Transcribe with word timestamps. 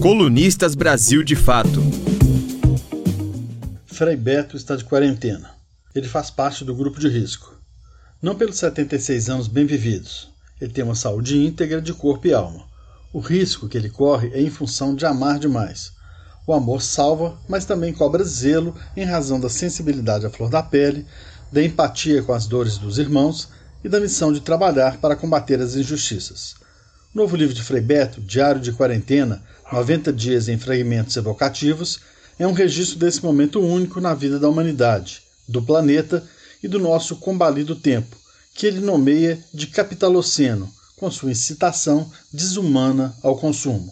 Colunistas 0.00 0.76
Brasil 0.76 1.24
de 1.24 1.34
Fato. 1.34 1.82
Frei 3.84 4.14
Beto 4.14 4.56
está 4.56 4.76
de 4.76 4.84
quarentena. 4.84 5.50
Ele 5.92 6.06
faz 6.06 6.30
parte 6.30 6.64
do 6.64 6.72
grupo 6.72 7.00
de 7.00 7.08
risco. 7.08 7.60
Não 8.22 8.36
pelos 8.36 8.58
76 8.58 9.28
anos 9.28 9.48
bem 9.48 9.66
vividos. 9.66 10.30
Ele 10.60 10.72
tem 10.72 10.84
uma 10.84 10.94
saúde 10.94 11.44
íntegra 11.44 11.82
de 11.82 11.92
corpo 11.92 12.28
e 12.28 12.32
alma. 12.32 12.64
O 13.12 13.18
risco 13.18 13.68
que 13.68 13.76
ele 13.76 13.90
corre 13.90 14.30
é 14.32 14.40
em 14.40 14.50
função 14.50 14.94
de 14.94 15.04
amar 15.04 15.40
demais. 15.40 15.90
O 16.46 16.52
amor 16.52 16.80
salva, 16.80 17.36
mas 17.48 17.64
também 17.64 17.92
cobra 17.92 18.22
zelo 18.22 18.76
em 18.96 19.04
razão 19.04 19.40
da 19.40 19.48
sensibilidade 19.48 20.24
à 20.24 20.30
flor 20.30 20.48
da 20.48 20.62
pele, 20.62 21.04
da 21.50 21.60
empatia 21.60 22.22
com 22.22 22.32
as 22.32 22.46
dores 22.46 22.78
dos 22.78 22.98
irmãos 22.98 23.48
e 23.82 23.88
da 23.88 23.98
missão 23.98 24.32
de 24.32 24.40
trabalhar 24.40 24.98
para 24.98 25.16
combater 25.16 25.60
as 25.60 25.74
injustiças. 25.74 26.54
O 27.14 27.18
novo 27.18 27.36
livro 27.36 27.54
de 27.54 27.62
Frei 27.62 27.80
Beto, 27.80 28.20
Diário 28.20 28.60
de 28.60 28.70
Quarentena, 28.70 29.42
90 29.72 30.12
Dias 30.12 30.46
em 30.46 30.58
Fragmentos 30.58 31.16
Evocativos, 31.16 32.00
é 32.38 32.46
um 32.46 32.52
registro 32.52 32.98
desse 32.98 33.24
momento 33.24 33.60
único 33.60 33.98
na 33.98 34.12
vida 34.12 34.38
da 34.38 34.46
humanidade, 34.46 35.22
do 35.48 35.62
planeta 35.62 36.22
e 36.62 36.68
do 36.68 36.78
nosso 36.78 37.16
combalido 37.16 37.74
tempo, 37.74 38.14
que 38.52 38.66
ele 38.66 38.80
nomeia 38.80 39.42
de 39.54 39.68
capitaloceno, 39.68 40.70
com 40.96 41.10
sua 41.10 41.30
incitação 41.30 42.12
desumana 42.30 43.16
ao 43.22 43.38
consumo. 43.38 43.90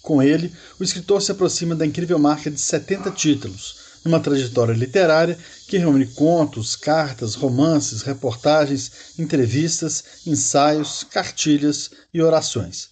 Com 0.00 0.22
ele, 0.22 0.50
o 0.80 0.84
escritor 0.84 1.20
se 1.20 1.32
aproxima 1.32 1.74
da 1.74 1.84
incrível 1.84 2.18
marca 2.18 2.50
de 2.50 2.58
70 2.58 3.10
títulos, 3.10 3.76
numa 4.04 4.20
trajetória 4.20 4.72
literária 4.72 5.38
que 5.68 5.78
reúne 5.78 6.06
contos, 6.06 6.76
cartas, 6.76 7.34
romances, 7.34 8.02
reportagens, 8.02 8.90
entrevistas, 9.18 10.04
ensaios, 10.26 11.04
cartilhas 11.04 11.90
e 12.12 12.20
orações. 12.20 12.90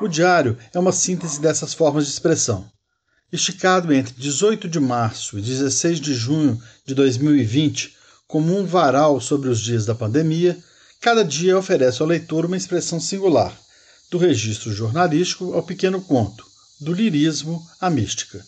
O 0.00 0.08
diário 0.08 0.58
é 0.72 0.78
uma 0.78 0.92
síntese 0.92 1.40
dessas 1.40 1.72
formas 1.72 2.04
de 2.06 2.12
expressão. 2.12 2.68
Esticado 3.32 3.92
entre 3.92 4.14
18 4.14 4.68
de 4.68 4.78
março 4.78 5.38
e 5.38 5.42
16 5.42 6.00
de 6.00 6.14
junho 6.14 6.60
de 6.86 6.94
2020, 6.94 7.96
como 8.26 8.56
um 8.56 8.66
varal 8.66 9.20
sobre 9.20 9.48
os 9.48 9.60
dias 9.60 9.86
da 9.86 9.94
pandemia, 9.94 10.58
cada 11.00 11.24
dia 11.24 11.58
oferece 11.58 12.02
ao 12.02 12.08
leitor 12.08 12.44
uma 12.44 12.56
expressão 12.56 12.98
singular, 13.00 13.56
do 14.10 14.18
registro 14.18 14.72
jornalístico 14.72 15.52
ao 15.52 15.62
pequeno 15.62 16.00
conto, 16.00 16.44
do 16.80 16.92
lirismo 16.92 17.64
à 17.80 17.88
mística. 17.90 18.44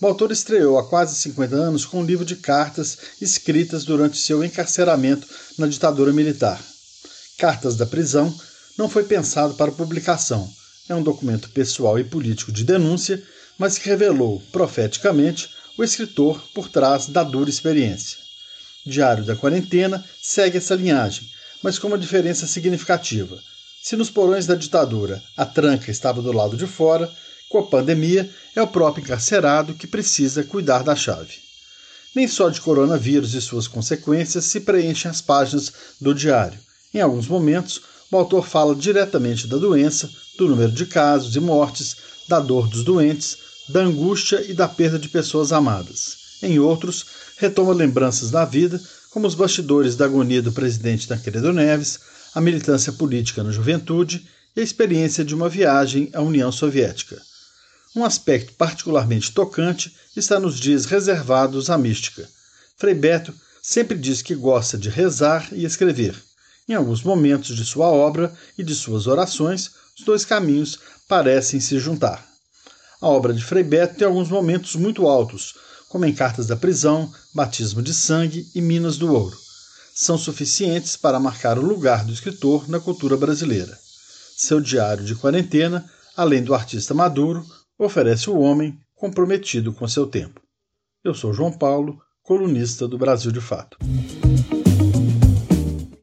O 0.00 0.06
autor 0.06 0.32
estreou 0.32 0.78
há 0.78 0.88
quase 0.88 1.14
50 1.16 1.54
anos 1.54 1.84
com 1.84 2.00
um 2.00 2.04
livro 2.04 2.24
de 2.24 2.34
cartas 2.34 2.96
escritas 3.20 3.84
durante 3.84 4.16
seu 4.16 4.42
encarceramento 4.42 5.28
na 5.58 5.66
ditadura 5.66 6.10
militar. 6.10 6.58
Cartas 7.36 7.76
da 7.76 7.84
Prisão 7.84 8.34
não 8.78 8.88
foi 8.88 9.04
pensado 9.04 9.52
para 9.54 9.70
publicação. 9.70 10.50
É 10.88 10.94
um 10.94 11.02
documento 11.02 11.50
pessoal 11.50 11.98
e 11.98 12.04
político 12.04 12.50
de 12.50 12.64
denúncia, 12.64 13.22
mas 13.58 13.76
que 13.76 13.90
revelou, 13.90 14.42
profeticamente, 14.50 15.50
o 15.76 15.84
escritor 15.84 16.42
por 16.54 16.70
trás 16.70 17.06
da 17.06 17.22
dura 17.22 17.50
experiência. 17.50 18.16
Diário 18.86 19.22
da 19.22 19.36
Quarentena 19.36 20.02
segue 20.22 20.56
essa 20.56 20.74
linhagem, 20.74 21.28
mas 21.62 21.78
com 21.78 21.88
uma 21.88 21.98
diferença 21.98 22.46
significativa. 22.46 23.38
Se 23.82 23.96
nos 23.96 24.08
porões 24.08 24.46
da 24.46 24.54
ditadura 24.54 25.22
a 25.36 25.44
tranca 25.44 25.90
estava 25.90 26.22
do 26.22 26.32
lado 26.32 26.56
de 26.56 26.66
fora, 26.66 27.10
com 27.50 27.58
a 27.58 27.66
pandemia 27.66 28.30
é 28.54 28.62
o 28.62 28.66
próprio 28.66 29.02
encarcerado 29.02 29.74
que 29.74 29.88
precisa 29.88 30.44
cuidar 30.44 30.84
da 30.84 30.94
chave. 30.94 31.34
Nem 32.14 32.28
só 32.28 32.48
de 32.48 32.60
coronavírus 32.60 33.34
e 33.34 33.40
suas 33.40 33.66
consequências 33.66 34.44
se 34.44 34.60
preenchem 34.60 35.10
as 35.10 35.20
páginas 35.20 35.72
do 36.00 36.14
diário. 36.14 36.58
Em 36.94 37.00
alguns 37.00 37.26
momentos, 37.26 37.82
o 38.10 38.16
autor 38.16 38.46
fala 38.46 38.74
diretamente 38.74 39.48
da 39.48 39.56
doença, 39.56 40.08
do 40.38 40.48
número 40.48 40.70
de 40.70 40.86
casos 40.86 41.34
e 41.34 41.40
mortes, 41.40 41.96
da 42.28 42.38
dor 42.38 42.68
dos 42.68 42.84
doentes, 42.84 43.36
da 43.68 43.80
angústia 43.80 44.44
e 44.48 44.54
da 44.54 44.68
perda 44.68 44.98
de 44.98 45.08
pessoas 45.08 45.52
amadas. 45.52 46.38
Em 46.42 46.60
outros, 46.60 47.04
retoma 47.36 47.74
lembranças 47.74 48.30
da 48.30 48.44
vida, 48.44 48.80
como 49.10 49.26
os 49.26 49.34
bastidores 49.34 49.96
da 49.96 50.04
agonia 50.04 50.40
do 50.40 50.52
presidente 50.52 51.08
Tancredo 51.08 51.52
Neves, 51.52 51.98
a 52.32 52.40
militância 52.40 52.92
política 52.92 53.42
na 53.42 53.50
juventude 53.50 54.24
e 54.54 54.60
a 54.60 54.62
experiência 54.62 55.24
de 55.24 55.34
uma 55.34 55.48
viagem 55.48 56.10
à 56.12 56.20
União 56.22 56.52
Soviética. 56.52 57.20
Um 57.94 58.04
aspecto 58.04 58.52
particularmente 58.54 59.32
tocante 59.32 59.94
está 60.16 60.38
nos 60.38 60.58
dias 60.58 60.84
reservados 60.84 61.70
à 61.70 61.76
mística. 61.76 62.28
Frei 62.76 62.94
Beto 62.94 63.34
sempre 63.62 63.98
diz 63.98 64.22
que 64.22 64.34
gosta 64.34 64.78
de 64.78 64.88
rezar 64.88 65.48
e 65.52 65.64
escrever. 65.64 66.14
Em 66.68 66.74
alguns 66.74 67.02
momentos 67.02 67.56
de 67.56 67.64
sua 67.64 67.88
obra 67.88 68.32
e 68.56 68.62
de 68.62 68.74
suas 68.74 69.06
orações, 69.06 69.70
os 69.98 70.04
dois 70.04 70.24
caminhos 70.24 70.78
parecem 71.08 71.60
se 71.60 71.78
juntar. 71.78 72.26
A 73.00 73.08
obra 73.08 73.34
de 73.34 73.44
Frei 73.44 73.64
Beto 73.64 73.96
tem 73.96 74.06
alguns 74.06 74.28
momentos 74.28 74.76
muito 74.76 75.08
altos, 75.08 75.54
como 75.88 76.04
em 76.04 76.14
Cartas 76.14 76.46
da 76.46 76.56
Prisão, 76.56 77.12
Batismo 77.34 77.82
de 77.82 77.92
Sangue 77.92 78.48
e 78.54 78.60
Minas 78.60 78.96
do 78.96 79.12
Ouro 79.12 79.36
são 80.00 80.16
suficientes 80.16 80.96
para 80.96 81.20
marcar 81.20 81.58
o 81.58 81.66
lugar 81.66 82.06
do 82.06 82.12
escritor 82.12 82.66
na 82.66 82.80
cultura 82.80 83.18
brasileira. 83.18 83.78
Seu 84.34 84.58
diário 84.58 85.04
de 85.04 85.14
quarentena, 85.14 85.84
além 86.16 86.42
do 86.42 86.54
artista 86.54 86.94
maduro, 86.94 87.44
oferece 87.84 88.28
o 88.28 88.38
homem 88.38 88.78
comprometido 88.94 89.72
com 89.72 89.88
seu 89.88 90.06
tempo. 90.06 90.40
Eu 91.02 91.14
sou 91.14 91.32
João 91.32 91.50
Paulo, 91.50 92.00
colunista 92.22 92.86
do 92.86 92.98
Brasil 92.98 93.32
de 93.32 93.40
Fato. 93.40 93.78